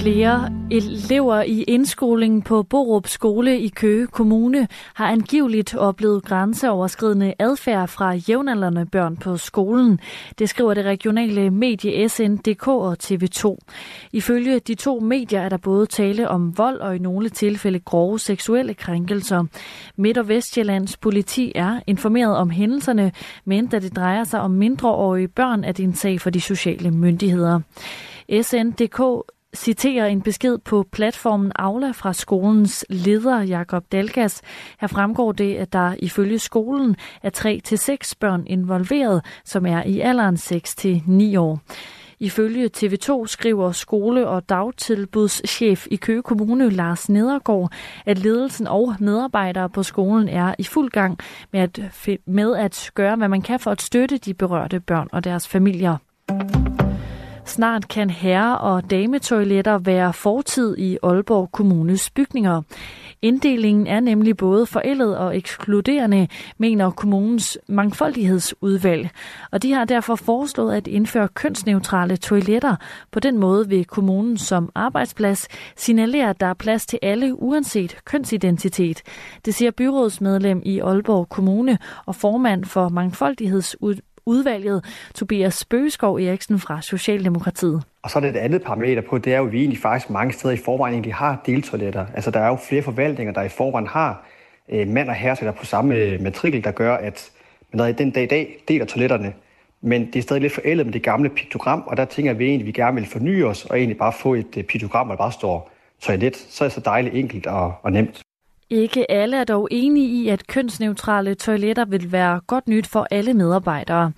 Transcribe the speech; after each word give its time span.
Flere 0.00 0.52
elever 0.70 1.42
i 1.42 1.62
indskolingen 1.62 2.42
på 2.42 2.62
Borup 2.62 3.06
Skole 3.06 3.60
i 3.60 3.68
Køge 3.68 4.06
Kommune 4.06 4.68
har 4.94 5.06
angiveligt 5.06 5.74
oplevet 5.74 6.24
grænseoverskridende 6.24 7.34
adfærd 7.38 7.88
fra 7.88 8.12
jævnaldrende 8.12 8.86
børn 8.86 9.16
på 9.16 9.36
skolen. 9.36 10.00
Det 10.38 10.48
skriver 10.48 10.74
det 10.74 10.84
regionale 10.84 11.50
medie 11.50 12.08
SNDK 12.08 12.68
og 12.68 12.96
TV2. 13.02 13.56
Ifølge 14.12 14.58
de 14.58 14.74
to 14.74 15.00
medier 15.00 15.40
er 15.40 15.48
der 15.48 15.56
både 15.56 15.86
tale 15.86 16.28
om 16.28 16.58
vold 16.58 16.80
og 16.80 16.96
i 16.96 16.98
nogle 16.98 17.28
tilfælde 17.28 17.80
grove 17.80 18.18
seksuelle 18.18 18.74
krænkelser. 18.74 19.44
Midt- 19.96 20.18
og 20.18 20.28
Vestjyllands 20.28 20.96
politi 20.96 21.52
er 21.54 21.80
informeret 21.86 22.36
om 22.36 22.50
hændelserne, 22.50 23.12
men 23.44 23.66
da 23.66 23.78
det 23.78 23.96
drejer 23.96 24.24
sig 24.24 24.40
om 24.40 24.50
mindreårige 24.50 25.28
børn, 25.28 25.64
er 25.64 25.72
det 25.72 25.82
en 25.82 25.94
sag 25.94 26.20
for 26.20 26.30
de 26.30 26.40
sociale 26.40 26.90
myndigheder. 26.90 27.60
SNDK 28.42 29.00
citerer 29.56 30.06
en 30.06 30.22
besked 30.22 30.58
på 30.58 30.86
platformen 30.92 31.52
Aula 31.54 31.90
fra 31.90 32.12
skolens 32.12 32.84
leder 32.88 33.42
Jakob 33.42 33.84
Dalgas. 33.92 34.42
Her 34.80 34.88
fremgår 34.88 35.32
det, 35.32 35.56
at 35.56 35.72
der 35.72 35.94
ifølge 35.98 36.38
skolen 36.38 36.96
er 37.22 37.30
3-6 38.10 38.12
børn 38.20 38.46
involveret, 38.46 39.24
som 39.44 39.66
er 39.66 39.82
i 39.82 40.00
alderen 40.00 40.34
6-9 40.34 41.38
år. 41.38 41.60
Ifølge 42.22 42.70
TV2 42.76 43.26
skriver 43.26 43.72
skole- 43.72 44.28
og 44.28 44.48
dagtilbudschef 44.48 45.86
i 45.90 45.96
Køge 45.96 46.22
Kommune, 46.22 46.70
Lars 46.70 47.08
Nedergaard, 47.08 47.72
at 48.06 48.18
ledelsen 48.18 48.66
og 48.66 48.94
medarbejdere 48.98 49.68
på 49.68 49.82
skolen 49.82 50.28
er 50.28 50.54
i 50.58 50.64
fuld 50.64 50.90
gang 50.90 51.18
med 51.52 51.60
at, 51.60 51.80
med 52.26 52.56
at 52.56 52.90
gøre, 52.94 53.16
hvad 53.16 53.28
man 53.28 53.42
kan 53.42 53.60
for 53.60 53.70
at 53.70 53.82
støtte 53.82 54.18
de 54.18 54.34
berørte 54.34 54.80
børn 54.80 55.08
og 55.12 55.24
deres 55.24 55.48
familier. 55.48 55.96
Snart 57.44 57.88
kan 57.88 58.10
herre- 58.10 58.58
og 58.58 58.90
dametoiletter 58.90 59.78
være 59.78 60.12
fortid 60.12 60.78
i 60.78 60.98
Aalborg 61.02 61.52
Kommunes 61.52 62.10
bygninger. 62.10 62.62
Inddelingen 63.22 63.86
er 63.86 64.00
nemlig 64.00 64.36
både 64.36 64.66
forældet 64.66 65.16
og 65.16 65.36
ekskluderende, 65.36 66.28
mener 66.58 66.90
kommunens 66.90 67.58
mangfoldighedsudvalg. 67.68 69.10
Og 69.52 69.62
de 69.62 69.72
har 69.72 69.84
derfor 69.84 70.14
foreslået 70.14 70.74
at 70.74 70.86
indføre 70.86 71.28
kønsneutrale 71.28 72.16
toiletter. 72.16 72.76
På 73.12 73.20
den 73.20 73.38
måde 73.38 73.68
vil 73.68 73.84
kommunen 73.84 74.38
som 74.38 74.70
arbejdsplads 74.74 75.48
signalere, 75.76 76.30
at 76.30 76.40
der 76.40 76.46
er 76.46 76.54
plads 76.54 76.86
til 76.86 76.98
alle 77.02 77.42
uanset 77.42 77.96
kønsidentitet. 78.04 79.02
Det 79.44 79.54
siger 79.54 79.70
byrådsmedlem 79.70 80.62
i 80.64 80.78
Aalborg 80.78 81.28
Kommune 81.28 81.78
og 82.06 82.14
formand 82.14 82.64
for 82.64 82.88
mangfoldighedsudvalget 82.88 84.09
udvalget, 84.30 84.84
Tobias 85.14 85.64
Bøgeskov 85.64 86.14
Eriksen 86.16 86.58
fra 86.58 86.82
Socialdemokratiet. 86.82 87.82
Og 88.02 88.10
så 88.10 88.18
er 88.18 88.20
det 88.20 88.30
et 88.30 88.36
andet 88.36 88.62
parameter 88.62 89.02
på, 89.02 89.18
det 89.18 89.34
er 89.34 89.38
jo, 89.38 89.46
at 89.46 89.52
vi 89.52 89.58
egentlig 89.58 89.78
faktisk 89.78 90.10
mange 90.10 90.32
steder 90.32 90.54
i 90.54 90.56
forvejen 90.64 90.94
egentlig 90.94 91.14
har 91.14 91.42
deltoiletter. 91.46 92.06
Altså 92.14 92.30
der 92.30 92.40
er 92.40 92.48
jo 92.48 92.56
flere 92.56 92.82
forvaltninger, 92.82 93.32
der 93.32 93.42
i 93.42 93.48
forvejen 93.48 93.86
har 93.86 94.26
øh, 94.68 94.88
mand 94.88 95.08
og 95.08 95.14
herre 95.14 95.52
på 95.52 95.64
samme 95.64 95.94
øh, 95.94 96.22
matrikel, 96.22 96.64
der 96.64 96.70
gør, 96.70 96.94
at 96.94 97.30
man 97.72 97.98
den 97.98 98.10
dag 98.10 98.22
i 98.22 98.26
dag 98.26 98.64
deler 98.68 98.84
toiletterne. 98.84 99.32
Men 99.82 100.06
det 100.06 100.16
er 100.16 100.22
stadig 100.22 100.42
lidt 100.42 100.52
forældet 100.52 100.86
med 100.86 100.92
det 100.92 101.02
gamle 101.02 101.28
piktogram, 101.28 101.82
og 101.86 101.96
der 101.96 102.04
tænker 102.04 102.32
vi 102.32 102.44
egentlig, 102.44 102.64
at 102.64 102.66
vi 102.66 102.72
gerne 102.72 102.94
vil 102.94 103.06
forny 103.06 103.44
os, 103.44 103.64
og 103.64 103.78
egentlig 103.78 103.98
bare 103.98 104.12
få 104.12 104.34
et 104.34 104.56
øh, 104.56 104.64
piktogram, 104.64 105.06
hvor 105.06 105.14
der 105.14 105.22
bare 105.22 105.32
står 105.32 105.70
toilet. 106.00 106.36
Så 106.36 106.64
er 106.64 106.68
det 106.68 106.74
så 106.74 106.80
dejligt 106.80 107.14
enkelt 107.14 107.46
og, 107.46 107.74
og 107.82 107.92
nemt. 107.92 108.22
Ikke 108.72 109.10
alle 109.10 109.36
er 109.36 109.44
dog 109.44 109.68
enige 109.70 110.08
i, 110.08 110.28
at 110.28 110.46
kønsneutrale 110.46 111.34
toiletter 111.34 111.84
vil 111.84 112.12
være 112.12 112.40
godt 112.46 112.68
nyt 112.68 112.86
for 112.86 113.06
alle 113.10 113.34
medarbejdere. 113.34 114.12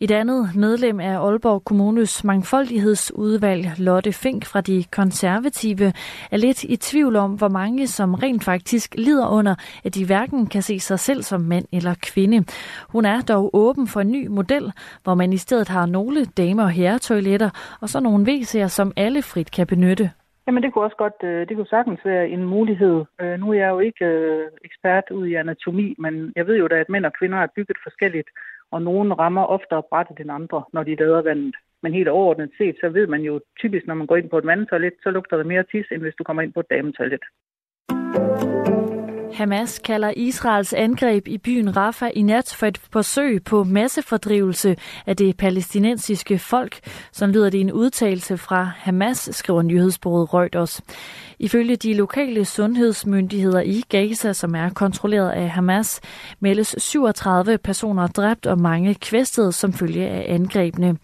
Et 0.00 0.10
andet 0.10 0.50
medlem 0.54 1.00
af 1.00 1.18
Aalborg 1.18 1.64
Kommunes 1.64 2.24
mangfoldighedsudvalg, 2.24 3.72
Lotte 3.78 4.12
Fink 4.12 4.46
fra 4.46 4.60
de 4.60 4.84
konservative, 4.90 5.92
er 6.30 6.36
lidt 6.36 6.64
i 6.64 6.76
tvivl 6.76 7.16
om, 7.16 7.32
hvor 7.32 7.48
mange 7.48 7.86
som 7.86 8.14
rent 8.14 8.44
faktisk 8.44 8.94
lider 8.98 9.28
under, 9.28 9.54
at 9.84 9.94
de 9.94 10.04
hverken 10.04 10.46
kan 10.46 10.62
se 10.62 10.80
sig 10.80 11.00
selv 11.00 11.22
som 11.22 11.40
mand 11.40 11.64
eller 11.72 11.94
kvinde. 12.02 12.44
Hun 12.88 13.04
er 13.04 13.20
dog 13.20 13.50
åben 13.52 13.86
for 13.86 14.00
en 14.00 14.10
ny 14.10 14.26
model, 14.26 14.72
hvor 15.02 15.14
man 15.14 15.32
i 15.32 15.36
stedet 15.36 15.68
har 15.68 15.86
nogle 15.86 16.24
dame- 16.24 16.62
og 16.62 16.70
herretoiletter, 16.70 17.50
og 17.80 17.88
så 17.88 18.00
nogle 18.00 18.32
WC'er, 18.32 18.68
som 18.68 18.92
alle 18.96 19.22
frit 19.22 19.50
kan 19.50 19.66
benytte. 19.66 20.10
Jamen 20.48 20.62
det 20.62 20.72
kunne 20.72 20.84
også 20.84 20.96
godt, 20.96 21.18
øh, 21.22 21.48
det 21.48 21.56
kunne 21.56 21.74
sagtens 21.76 22.00
være 22.04 22.28
en 22.28 22.44
mulighed. 22.44 23.04
Øh, 23.20 23.40
nu 23.40 23.50
er 23.50 23.58
jeg 23.62 23.68
jo 23.68 23.78
ikke 23.78 24.04
øh, 24.04 24.46
ekspert 24.64 25.10
ud 25.10 25.26
i 25.26 25.34
anatomi, 25.34 25.94
men 25.98 26.32
jeg 26.36 26.46
ved 26.46 26.56
jo 26.58 26.68
da, 26.68 26.74
at 26.74 26.88
mænd 26.88 27.06
og 27.06 27.12
kvinder 27.18 27.38
er 27.38 27.54
bygget 27.56 27.78
forskelligt, 27.82 28.28
og 28.70 28.82
nogen 28.82 29.18
rammer 29.18 29.44
oftere 29.44 29.82
brættet 29.90 30.20
end 30.20 30.30
andre, 30.30 30.62
når 30.72 30.82
de 30.82 30.94
lader 30.94 31.22
vandet. 31.22 31.56
Men 31.82 31.94
helt 31.94 32.08
overordnet 32.08 32.50
set, 32.58 32.76
så 32.80 32.88
ved 32.88 33.06
man 33.06 33.20
jo 33.20 33.40
typisk, 33.58 33.86
når 33.86 33.94
man 33.94 34.06
går 34.06 34.16
ind 34.16 34.30
på 34.30 34.38
et 34.38 34.44
mandetoilet, 34.44 34.94
så 35.02 35.10
lugter 35.10 35.36
det 35.36 35.46
mere 35.46 35.62
tis, 35.62 35.86
end 35.92 36.02
hvis 36.02 36.18
du 36.18 36.24
kommer 36.24 36.42
ind 36.42 36.52
på 36.52 36.60
et 36.60 36.70
dametoilet. 36.70 37.24
Hamas 39.38 39.78
kalder 39.78 40.12
Israels 40.16 40.72
angreb 40.72 41.28
i 41.28 41.38
byen 41.38 41.76
Rafah 41.76 42.10
i 42.14 42.22
nat 42.22 42.54
for 42.56 42.66
et 42.66 42.78
forsøg 42.92 43.44
på 43.44 43.64
massefordrivelse 43.64 44.76
af 45.06 45.16
det 45.16 45.36
palæstinensiske 45.36 46.38
folk, 46.38 46.78
som 47.12 47.30
lyder 47.30 47.50
det 47.50 47.60
en 47.60 47.72
udtalelse 47.72 48.38
fra 48.38 48.70
Hamas, 48.76 49.28
skriver 49.32 49.62
nyhedsbureauet 49.62 50.34
Reuters. 50.34 50.80
Ifølge 51.38 51.76
de 51.76 51.94
lokale 51.94 52.44
sundhedsmyndigheder 52.44 53.60
i 53.60 53.82
Gaza, 53.88 54.32
som 54.32 54.54
er 54.54 54.70
kontrolleret 54.70 55.30
af 55.30 55.50
Hamas, 55.50 56.00
meldes 56.40 56.74
37 56.78 57.58
personer 57.58 58.06
dræbt 58.06 58.46
og 58.46 58.60
mange 58.60 58.94
kvæstet 58.94 59.54
som 59.54 59.72
følge 59.72 60.06
af 60.08 60.34
angrebene. 60.34 60.96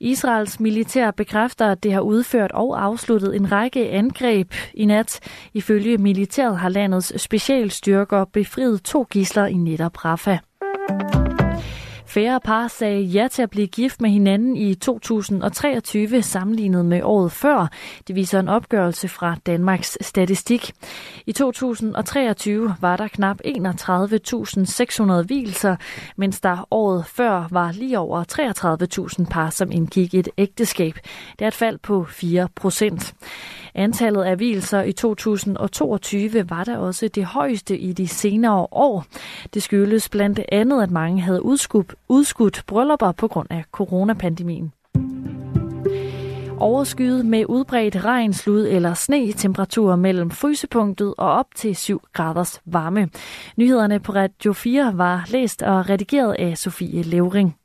Israels 0.00 0.60
militær 0.60 1.10
bekræfter, 1.10 1.70
at 1.70 1.82
det 1.82 1.92
har 1.92 2.00
udført 2.00 2.52
og 2.52 2.84
afsluttet 2.84 3.36
en 3.36 3.52
række 3.52 3.90
angreb 3.90 4.52
i 4.74 4.84
nat. 4.84 5.20
Ifølge 5.54 5.98
militæret 5.98 6.58
har 6.58 6.68
landets 6.68 7.22
specialstyrker 7.22 8.24
befriet 8.24 8.82
to 8.82 9.06
gisler 9.10 9.46
i 9.46 9.54
netop 9.54 10.04
Rafah. 10.04 10.38
Færre 12.16 12.40
par 12.40 12.68
sagde 12.68 13.00
ja 13.00 13.28
til 13.28 13.42
at 13.42 13.50
blive 13.50 13.66
gift 13.66 14.00
med 14.00 14.10
hinanden 14.10 14.56
i 14.56 14.74
2023 14.74 16.22
sammenlignet 16.22 16.84
med 16.84 17.00
året 17.02 17.32
før. 17.32 17.70
Det 18.08 18.16
viser 18.16 18.40
en 18.40 18.48
opgørelse 18.48 19.08
fra 19.08 19.36
Danmarks 19.46 19.98
Statistik. 20.00 20.72
I 21.26 21.32
2023 21.32 22.74
var 22.80 22.96
der 22.96 23.08
knap 23.08 23.40
31.600 23.46 25.26
hvilser, 25.26 25.76
mens 26.16 26.40
der 26.40 26.68
året 26.70 27.06
før 27.06 27.48
var 27.50 27.72
lige 27.72 27.98
over 27.98 28.24
33.000 29.20 29.30
par, 29.30 29.50
som 29.50 29.72
indgik 29.72 30.14
et 30.14 30.28
ægteskab. 30.38 30.98
Det 31.38 31.44
er 31.44 31.48
et 31.48 31.54
fald 31.54 31.78
på 31.78 32.04
4 32.04 32.48
procent. 32.54 33.14
Antallet 33.76 34.22
af 34.22 34.36
hvilser 34.36 34.82
i 34.82 34.92
2022 34.92 36.50
var 36.50 36.64
der 36.64 36.78
også 36.78 37.08
det 37.08 37.24
højeste 37.24 37.78
i 37.78 37.92
de 37.92 38.08
senere 38.08 38.66
år. 38.72 39.04
Det 39.54 39.62
skyldes 39.62 40.08
blandt 40.08 40.40
andet, 40.52 40.82
at 40.82 40.90
mange 40.90 41.22
havde 41.22 41.44
udskudt, 41.44 41.94
udskudt 42.08 42.62
bryllupper 42.66 43.12
på 43.12 43.28
grund 43.28 43.46
af 43.50 43.64
coronapandemien. 43.72 44.72
Overskyet 46.58 47.26
med 47.26 47.44
udbredt 47.48 48.04
regn, 48.04 48.32
slud 48.32 48.66
eller 48.66 48.94
sne, 48.94 49.32
temperaturer 49.32 49.96
mellem 49.96 50.30
frysepunktet 50.30 51.14
og 51.18 51.32
op 51.32 51.46
til 51.54 51.76
7 51.76 52.00
graders 52.12 52.60
varme. 52.64 53.08
Nyhederne 53.56 54.00
på 54.00 54.12
Radio 54.12 54.52
4 54.52 54.92
var 54.98 55.24
læst 55.28 55.62
og 55.62 55.90
redigeret 55.90 56.36
af 56.38 56.58
Sofie 56.58 57.02
Levering. 57.02 57.56